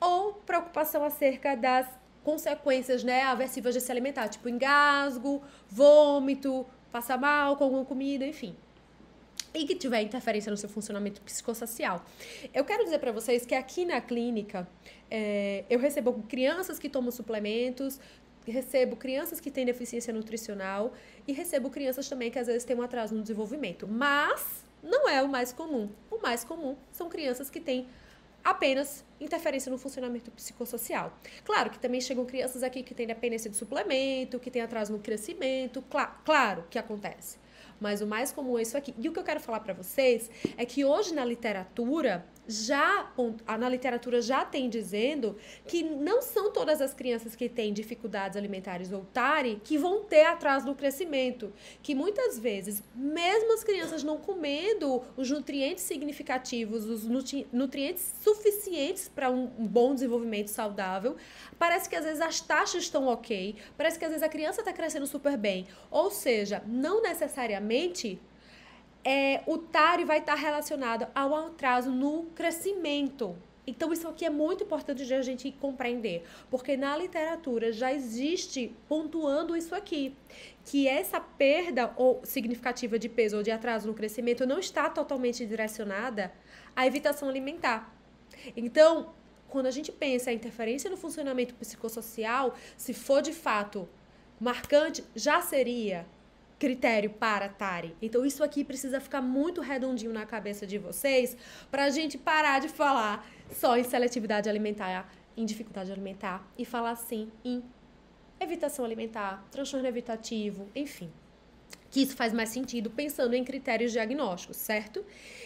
ou 0.00 0.34
preocupação 0.34 1.04
acerca 1.04 1.56
das 1.56 1.86
consequências 2.22 3.02
né, 3.02 3.22
aversivas 3.22 3.74
de 3.74 3.80
se 3.80 3.90
alimentar, 3.90 4.28
tipo 4.28 4.48
engasgo, 4.48 5.42
vômito, 5.68 6.66
passar 6.92 7.18
mal 7.18 7.56
com 7.56 7.64
alguma 7.64 7.84
comida, 7.84 8.26
enfim. 8.26 8.54
E 9.52 9.66
que 9.66 9.74
tiver 9.74 10.02
interferência 10.02 10.50
no 10.50 10.56
seu 10.56 10.68
funcionamento 10.68 11.20
psicossocial. 11.22 12.04
Eu 12.54 12.64
quero 12.64 12.84
dizer 12.84 12.98
para 12.98 13.10
vocês 13.10 13.44
que 13.44 13.54
aqui 13.54 13.84
na 13.84 14.00
clínica 14.00 14.68
é, 15.10 15.64
eu 15.68 15.78
recebo 15.78 16.12
crianças 16.28 16.78
que 16.78 16.88
tomam 16.88 17.10
suplementos, 17.10 17.98
recebo 18.46 18.96
crianças 18.96 19.40
que 19.40 19.50
têm 19.50 19.64
deficiência 19.66 20.12
nutricional 20.12 20.92
e 21.26 21.32
recebo 21.32 21.68
crianças 21.70 22.08
também 22.08 22.30
que 22.30 22.38
às 22.38 22.46
vezes 22.46 22.64
têm 22.64 22.76
um 22.76 22.82
atraso 22.82 23.14
no 23.14 23.22
desenvolvimento. 23.22 23.88
Mas 23.88 24.64
não 24.82 25.08
é 25.08 25.22
o 25.22 25.28
mais 25.28 25.52
comum. 25.52 25.90
O 26.10 26.18
mais 26.18 26.44
comum 26.44 26.76
são 26.92 27.08
crianças 27.08 27.50
que 27.50 27.60
têm 27.60 27.88
apenas 28.44 29.04
interferência 29.20 29.70
no 29.70 29.78
funcionamento 29.78 30.30
psicossocial. 30.30 31.12
Claro 31.44 31.70
que 31.70 31.78
também 31.78 32.00
chegam 32.00 32.24
crianças 32.24 32.62
aqui 32.62 32.82
que 32.82 32.94
têm 32.94 33.06
dependência 33.06 33.50
de 33.50 33.56
suplemento, 33.56 34.38
que 34.38 34.50
têm 34.50 34.62
atraso 34.62 34.92
no 34.92 34.98
crescimento, 34.98 35.82
Cla 35.82 36.06
claro 36.24 36.64
que 36.70 36.78
acontece. 36.78 37.38
Mas 37.80 38.02
o 38.02 38.06
mais 38.06 38.30
comum 38.30 38.58
é 38.58 38.62
isso 38.62 38.76
aqui. 38.76 38.94
E 38.98 39.08
o 39.08 39.12
que 39.12 39.18
eu 39.18 39.24
quero 39.24 39.40
falar 39.40 39.60
para 39.60 39.72
vocês 39.72 40.30
é 40.56 40.66
que 40.66 40.84
hoje 40.84 41.14
na 41.14 41.24
literatura 41.24 42.26
já 42.50 43.10
na 43.58 43.68
literatura 43.68 44.20
já 44.20 44.44
tem 44.44 44.68
dizendo 44.68 45.36
que 45.66 45.82
não 45.82 46.20
são 46.20 46.52
todas 46.52 46.80
as 46.80 46.92
crianças 46.92 47.34
que 47.34 47.48
têm 47.48 47.72
dificuldades 47.72 48.36
alimentares 48.36 48.92
ou 48.92 49.04
TARI 49.12 49.60
que 49.62 49.78
vão 49.78 50.04
ter 50.04 50.24
atraso 50.24 50.66
no 50.66 50.74
crescimento, 50.74 51.52
que 51.82 51.94
muitas 51.94 52.38
vezes, 52.38 52.82
mesmo 52.94 53.54
as 53.54 53.62
crianças 53.62 54.02
não 54.02 54.18
comendo 54.18 55.02
os 55.16 55.30
nutrientes 55.30 55.84
significativos, 55.84 56.84
os 56.86 57.04
nutrientes 57.52 58.12
suficientes 58.22 59.08
para 59.08 59.30
um 59.30 59.46
bom 59.46 59.94
desenvolvimento 59.94 60.48
saudável, 60.48 61.16
parece 61.58 61.88
que 61.88 61.96
às 61.96 62.04
vezes 62.04 62.20
as 62.20 62.40
taxas 62.40 62.82
estão 62.82 63.06
ok, 63.06 63.56
parece 63.76 63.98
que 63.98 64.04
às 64.04 64.10
vezes 64.10 64.24
a 64.24 64.28
criança 64.28 64.60
está 64.60 64.72
crescendo 64.72 65.06
super 65.06 65.36
bem, 65.36 65.66
ou 65.90 66.10
seja, 66.10 66.62
não 66.66 67.02
necessariamente 67.02 68.20
é, 69.04 69.42
o 69.46 69.58
TARI 69.58 70.04
vai 70.04 70.18
estar 70.18 70.34
relacionado 70.34 71.06
ao 71.14 71.34
atraso 71.34 71.90
no 71.90 72.24
crescimento. 72.34 73.36
Então, 73.66 73.92
isso 73.92 74.08
aqui 74.08 74.24
é 74.24 74.30
muito 74.30 74.64
importante 74.64 75.06
de 75.06 75.14
a 75.14 75.22
gente 75.22 75.52
compreender, 75.52 76.24
porque 76.50 76.76
na 76.76 76.96
literatura 76.96 77.72
já 77.72 77.92
existe 77.92 78.74
pontuando 78.88 79.56
isso 79.56 79.74
aqui, 79.74 80.16
que 80.64 80.88
essa 80.88 81.20
perda 81.20 81.92
ou 81.96 82.20
significativa 82.24 82.98
de 82.98 83.08
peso 83.08 83.36
ou 83.36 83.42
de 83.42 83.50
atraso 83.50 83.86
no 83.86 83.94
crescimento 83.94 84.46
não 84.46 84.58
está 84.58 84.88
totalmente 84.90 85.46
direcionada 85.46 86.32
à 86.74 86.86
evitação 86.86 87.28
alimentar. 87.28 87.94
Então, 88.56 89.12
quando 89.48 89.66
a 89.66 89.70
gente 89.70 89.92
pensa 89.92 90.32
em 90.32 90.36
interferência 90.36 90.90
no 90.90 90.96
funcionamento 90.96 91.54
psicossocial, 91.54 92.54
se 92.76 92.94
for 92.94 93.20
de 93.20 93.32
fato 93.32 93.88
marcante, 94.40 95.04
já 95.14 95.42
seria 95.42 96.06
critério 96.60 97.08
para 97.08 97.48
TARI. 97.48 97.96
Então 98.02 98.24
isso 98.24 98.44
aqui 98.44 98.62
precisa 98.62 99.00
ficar 99.00 99.22
muito 99.22 99.62
redondinho 99.62 100.12
na 100.12 100.26
cabeça 100.26 100.66
de 100.66 100.76
vocês 100.76 101.34
para 101.70 101.84
a 101.84 101.90
gente 101.90 102.18
parar 102.18 102.60
de 102.60 102.68
falar 102.68 103.26
só 103.50 103.78
em 103.78 103.82
seletividade 103.82 104.48
alimentar, 104.48 105.10
em 105.34 105.46
dificuldade 105.46 105.90
alimentar 105.90 106.46
e 106.58 106.66
falar 106.66 106.94
sim 106.96 107.32
em 107.42 107.64
evitação 108.38 108.84
alimentar, 108.84 109.42
transtorno 109.50 109.88
evitativo, 109.88 110.68
enfim. 110.76 111.10
Que 111.90 112.02
isso 112.02 112.14
faz 112.14 112.32
mais 112.32 112.50
sentido 112.50 112.90
pensando 112.90 113.34
em 113.34 113.42
critérios 113.42 113.90
diagnósticos, 113.90 114.58
certo? 114.58 115.02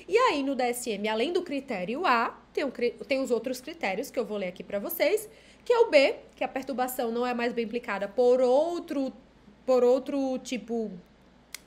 E 0.08 0.18
aí 0.18 0.42
no 0.42 0.56
DSM, 0.56 1.08
além 1.08 1.32
do 1.32 1.42
critério 1.42 2.04
A, 2.04 2.36
tem, 2.52 2.68
tem 3.06 3.20
os 3.20 3.30
outros 3.30 3.60
critérios 3.60 4.10
que 4.10 4.18
eu 4.18 4.24
vou 4.24 4.36
ler 4.36 4.48
aqui 4.48 4.64
para 4.64 4.80
vocês, 4.80 5.28
que 5.64 5.72
é 5.72 5.78
o 5.78 5.90
B, 5.90 6.16
que 6.34 6.42
a 6.42 6.48
perturbação 6.48 7.12
não 7.12 7.24
é 7.24 7.32
mais 7.32 7.52
bem 7.52 7.64
implicada 7.64 8.08
por 8.08 8.40
outro 8.40 9.12
por 9.64 9.82
outro 9.82 10.38
tipo 10.38 10.90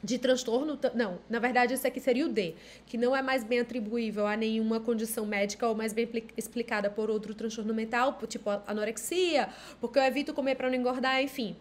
de 0.04 0.18
transtorno. 0.18 0.80
Não, 0.94 1.20
na 1.30 1.40
verdade, 1.40 1.74
esse 1.74 1.88
aqui 1.88 2.00
seria 2.00 2.26
o 2.26 2.30
D, 2.30 2.56
que 2.86 2.98
não 2.98 3.16
é 3.16 3.22
mais 3.22 3.44
bem 3.44 3.60
atribuível 3.60 4.26
a 4.28 4.36
nenhuma 4.36 4.80
condição 4.80 5.26
médica 5.26 5.68
ou 5.68 5.76
mais 5.76 5.94
bem 5.94 6.10
explicada 6.36 6.90
por 6.90 7.10
outro 7.10 7.34
transtorno 7.34 7.74
mental, 7.74 8.18
tipo 8.28 8.50
anorexia, 8.66 9.50
porque 9.82 10.00
eu 10.00 10.04
evito 10.04 10.34
comer 10.34 10.56
para 10.56 10.70
não 10.70 10.76
engordar, 10.76 11.22
enfim. 11.22 11.56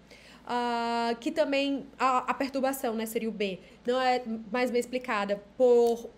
Uh, 0.46 1.16
que 1.16 1.32
também 1.32 1.86
a, 1.98 2.18
a, 2.18 2.32
perturbação, 2.32 2.94
né, 2.94 3.04
seria 3.04 3.28
o 3.28 3.32
B, 3.32 3.58
não 3.84 4.00
é 4.00 4.22
mais 4.52 4.70
bem 4.70 4.78
explicada 4.78 5.42
por 5.56 6.08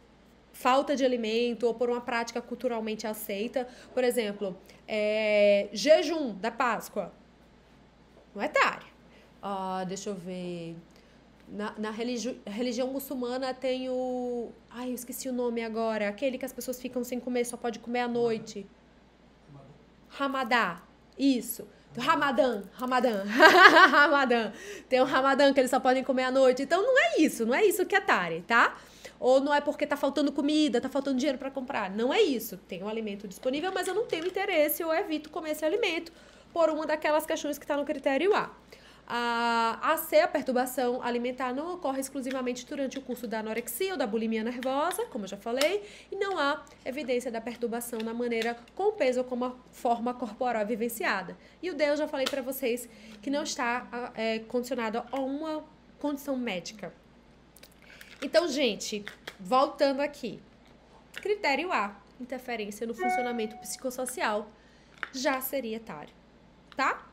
falta 0.52 0.94
de 0.94 1.02
alimento 1.02 1.66
ou 1.66 1.72
por 1.72 1.88
uma 1.88 2.00
prática 2.00 2.42
culturalmente 2.42 3.06
aceita. 3.06 3.66
Por 3.94 4.04
exemplo, 4.04 4.58
é, 4.86 5.68
jejum 5.72 6.34
da 6.34 6.50
Páscoa. 6.50 7.10
Não 8.34 8.42
é 8.42 8.48
TARI. 8.48 8.87
Uh, 9.42 9.86
deixa 9.86 10.10
eu 10.10 10.14
ver. 10.14 10.76
na, 11.48 11.72
na 11.78 11.90
religi 11.90 12.40
religião 12.46 12.88
muçulmana 12.88 13.54
tem 13.54 13.88
o. 13.88 14.50
Ai, 14.70 14.90
eu 14.90 14.94
esqueci 14.94 15.28
o 15.28 15.32
nome 15.32 15.62
agora. 15.62 16.08
Aquele 16.08 16.38
que 16.38 16.44
as 16.44 16.52
pessoas 16.52 16.80
ficam 16.80 17.04
sem 17.04 17.20
comer, 17.20 17.44
só 17.44 17.56
pode 17.56 17.78
comer 17.78 18.00
à 18.00 18.08
noite. 18.08 18.66
Ramadã. 20.08 20.78
Isso. 21.18 21.66
Ramadã, 21.96 22.62
Ramadã, 22.74 23.24
Ramadã. 23.26 24.52
Tem 24.88 25.00
o 25.00 25.04
Ramadã 25.04 25.52
que 25.52 25.60
eles 25.60 25.70
só 25.70 25.80
podem 25.80 26.04
comer 26.04 26.24
à 26.24 26.30
noite. 26.30 26.62
Então 26.62 26.82
não 26.82 26.98
é 26.98 27.20
isso, 27.20 27.46
não 27.46 27.54
é 27.54 27.64
isso 27.64 27.84
que 27.86 27.96
é 27.96 28.00
Tare, 28.00 28.42
tá? 28.42 28.76
Ou 29.18 29.40
não 29.40 29.52
é 29.52 29.60
porque 29.60 29.86
tá 29.86 29.96
faltando 29.96 30.30
comida, 30.30 30.80
tá 30.80 30.88
faltando 30.88 31.18
dinheiro 31.18 31.38
para 31.38 31.50
comprar. 31.50 31.90
Não 31.90 32.12
é 32.12 32.20
isso. 32.20 32.56
Tem 32.68 32.82
um 32.82 32.88
alimento 32.88 33.26
disponível, 33.26 33.72
mas 33.74 33.88
eu 33.88 33.94
não 33.94 34.06
tenho 34.06 34.26
interesse 34.26 34.84
ou 34.84 34.94
evito 34.94 35.30
comer 35.30 35.52
esse 35.52 35.64
alimento 35.64 36.12
por 36.52 36.70
uma 36.70 36.86
daquelas 36.86 37.26
questões 37.26 37.58
que 37.58 37.64
está 37.64 37.76
no 37.76 37.84
critério 37.84 38.34
A. 38.34 38.50
A, 39.10 39.78
a 39.80 39.96
C, 39.96 40.20
a 40.20 40.28
perturbação 40.28 41.02
alimentar, 41.02 41.54
não 41.54 41.72
ocorre 41.72 41.98
exclusivamente 41.98 42.66
durante 42.66 42.98
o 42.98 43.00
curso 43.00 43.26
da 43.26 43.38
anorexia 43.38 43.92
ou 43.92 43.96
da 43.96 44.06
bulimia 44.06 44.44
nervosa, 44.44 45.06
como 45.06 45.24
eu 45.24 45.28
já 45.28 45.38
falei, 45.38 45.82
e 46.12 46.16
não 46.16 46.38
há 46.38 46.62
evidência 46.84 47.32
da 47.32 47.40
perturbação 47.40 47.98
na 48.04 48.12
maneira 48.12 48.54
com 48.74 48.88
o 48.88 48.92
peso 48.92 49.20
ou 49.20 49.24
com 49.24 49.42
a 49.42 49.54
forma 49.72 50.12
corporal 50.12 50.66
vivenciada. 50.66 51.38
E 51.62 51.70
o 51.70 51.74
D, 51.74 51.88
eu 51.88 51.96
já 51.96 52.06
falei 52.06 52.26
para 52.26 52.42
vocês 52.42 52.86
que 53.22 53.30
não 53.30 53.44
está 53.44 54.12
é, 54.14 54.40
condicionado 54.40 55.02
a 55.10 55.18
uma 55.18 55.64
condição 55.98 56.36
médica. 56.36 56.92
Então, 58.22 58.46
gente, 58.46 59.06
voltando 59.40 60.00
aqui. 60.00 60.38
Critério 61.14 61.72
A, 61.72 61.96
interferência 62.20 62.86
no 62.86 62.92
funcionamento 62.92 63.56
psicossocial, 63.56 64.50
já 65.12 65.40
seria 65.40 65.76
etário, 65.76 66.12
tá? 66.76 67.07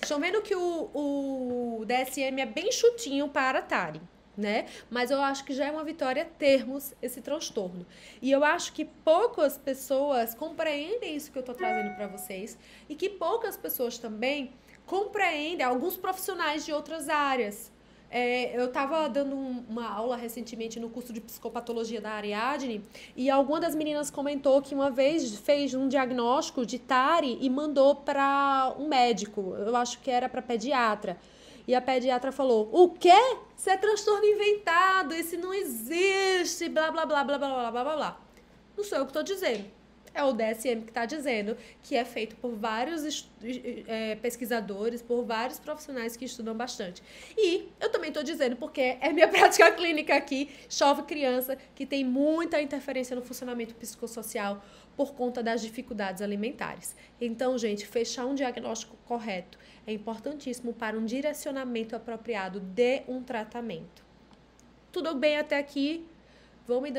Vocês 0.00 0.10
estão 0.10 0.18
vendo 0.20 0.40
que 0.40 0.54
o, 0.54 0.90
o 0.94 1.84
DSM 1.84 2.40
é 2.40 2.46
bem 2.46 2.72
chutinho 2.72 3.28
para 3.28 3.58
Atari, 3.58 4.00
né? 4.34 4.64
Mas 4.88 5.10
eu 5.10 5.20
acho 5.20 5.44
que 5.44 5.52
já 5.52 5.66
é 5.66 5.70
uma 5.70 5.84
vitória 5.84 6.24
termos 6.24 6.94
esse 7.02 7.20
transtorno. 7.20 7.86
E 8.22 8.30
eu 8.30 8.42
acho 8.42 8.72
que 8.72 8.86
poucas 8.86 9.58
pessoas 9.58 10.34
compreendem 10.34 11.14
isso 11.14 11.30
que 11.30 11.36
eu 11.36 11.40
estou 11.40 11.54
trazendo 11.54 11.94
para 11.96 12.06
vocês 12.06 12.56
e 12.88 12.94
que 12.94 13.10
poucas 13.10 13.58
pessoas 13.58 13.98
também 13.98 14.54
compreendem, 14.86 15.66
alguns 15.66 15.98
profissionais 15.98 16.64
de 16.64 16.72
outras 16.72 17.10
áreas, 17.10 17.70
é, 18.10 18.58
eu 18.60 18.66
estava 18.66 19.08
dando 19.08 19.36
um, 19.36 19.64
uma 19.68 19.88
aula 19.88 20.16
recentemente 20.16 20.80
no 20.80 20.90
curso 20.90 21.12
de 21.12 21.20
psicopatologia 21.20 22.00
da 22.00 22.10
Ariadne 22.10 22.84
e 23.14 23.30
alguma 23.30 23.60
das 23.60 23.74
meninas 23.74 24.10
comentou 24.10 24.60
que 24.60 24.74
uma 24.74 24.90
vez 24.90 25.36
fez 25.36 25.74
um 25.74 25.86
diagnóstico 25.86 26.66
de 26.66 26.78
TARI 26.78 27.38
e 27.40 27.48
mandou 27.48 27.94
para 27.94 28.74
um 28.78 28.88
médico, 28.88 29.54
eu 29.56 29.76
acho 29.76 30.00
que 30.00 30.10
era 30.10 30.28
para 30.28 30.42
pediatra. 30.42 31.18
E 31.68 31.74
a 31.74 31.80
pediatra 31.80 32.32
falou: 32.32 32.68
O 32.72 32.88
quê? 32.88 33.14
Isso 33.56 33.70
é 33.70 33.76
transtorno 33.76 34.24
inventado, 34.24 35.14
esse 35.14 35.36
não 35.36 35.54
existe, 35.54 36.68
blá 36.68 36.90
blá 36.90 37.06
blá 37.06 37.22
blá 37.22 37.38
blá 37.38 37.70
blá 37.70 37.70
blá 37.70 37.96
blá. 37.96 38.20
Não 38.76 38.82
sou 38.82 38.98
eu 38.98 39.04
que 39.04 39.10
estou 39.10 39.22
dizendo 39.22 39.79
é 40.12 40.22
o 40.24 40.32
DSM 40.32 40.82
que 40.82 40.90
está 40.90 41.06
dizendo 41.06 41.56
que 41.82 41.96
é 41.96 42.04
feito 42.04 42.36
por 42.36 42.52
vários 42.54 43.28
é, 43.86 44.16
pesquisadores, 44.16 45.02
por 45.02 45.24
vários 45.24 45.58
profissionais 45.58 46.16
que 46.16 46.24
estudam 46.24 46.54
bastante. 46.54 47.02
E 47.36 47.68
eu 47.80 47.90
também 47.90 48.08
estou 48.08 48.22
dizendo 48.22 48.56
porque 48.56 48.98
é 49.00 49.12
minha 49.12 49.28
prática 49.28 49.70
clínica 49.72 50.14
aqui, 50.14 50.50
chove 50.68 51.02
criança 51.02 51.56
que 51.74 51.86
tem 51.86 52.04
muita 52.04 52.60
interferência 52.60 53.14
no 53.14 53.22
funcionamento 53.22 53.74
psicossocial 53.74 54.62
por 54.96 55.14
conta 55.14 55.42
das 55.42 55.62
dificuldades 55.62 56.20
alimentares. 56.20 56.94
Então, 57.20 57.56
gente, 57.56 57.86
fechar 57.86 58.26
um 58.26 58.34
diagnóstico 58.34 58.96
correto 59.06 59.58
é 59.86 59.92
importantíssimo 59.92 60.72
para 60.72 60.98
um 60.98 61.04
direcionamento 61.04 61.96
apropriado 61.96 62.60
de 62.60 63.02
um 63.08 63.22
tratamento. 63.22 64.04
Tudo 64.92 65.14
bem 65.14 65.38
até 65.38 65.58
aqui? 65.58 66.04
Vão 66.66 66.80
me 66.80 66.90
dando 66.90 66.98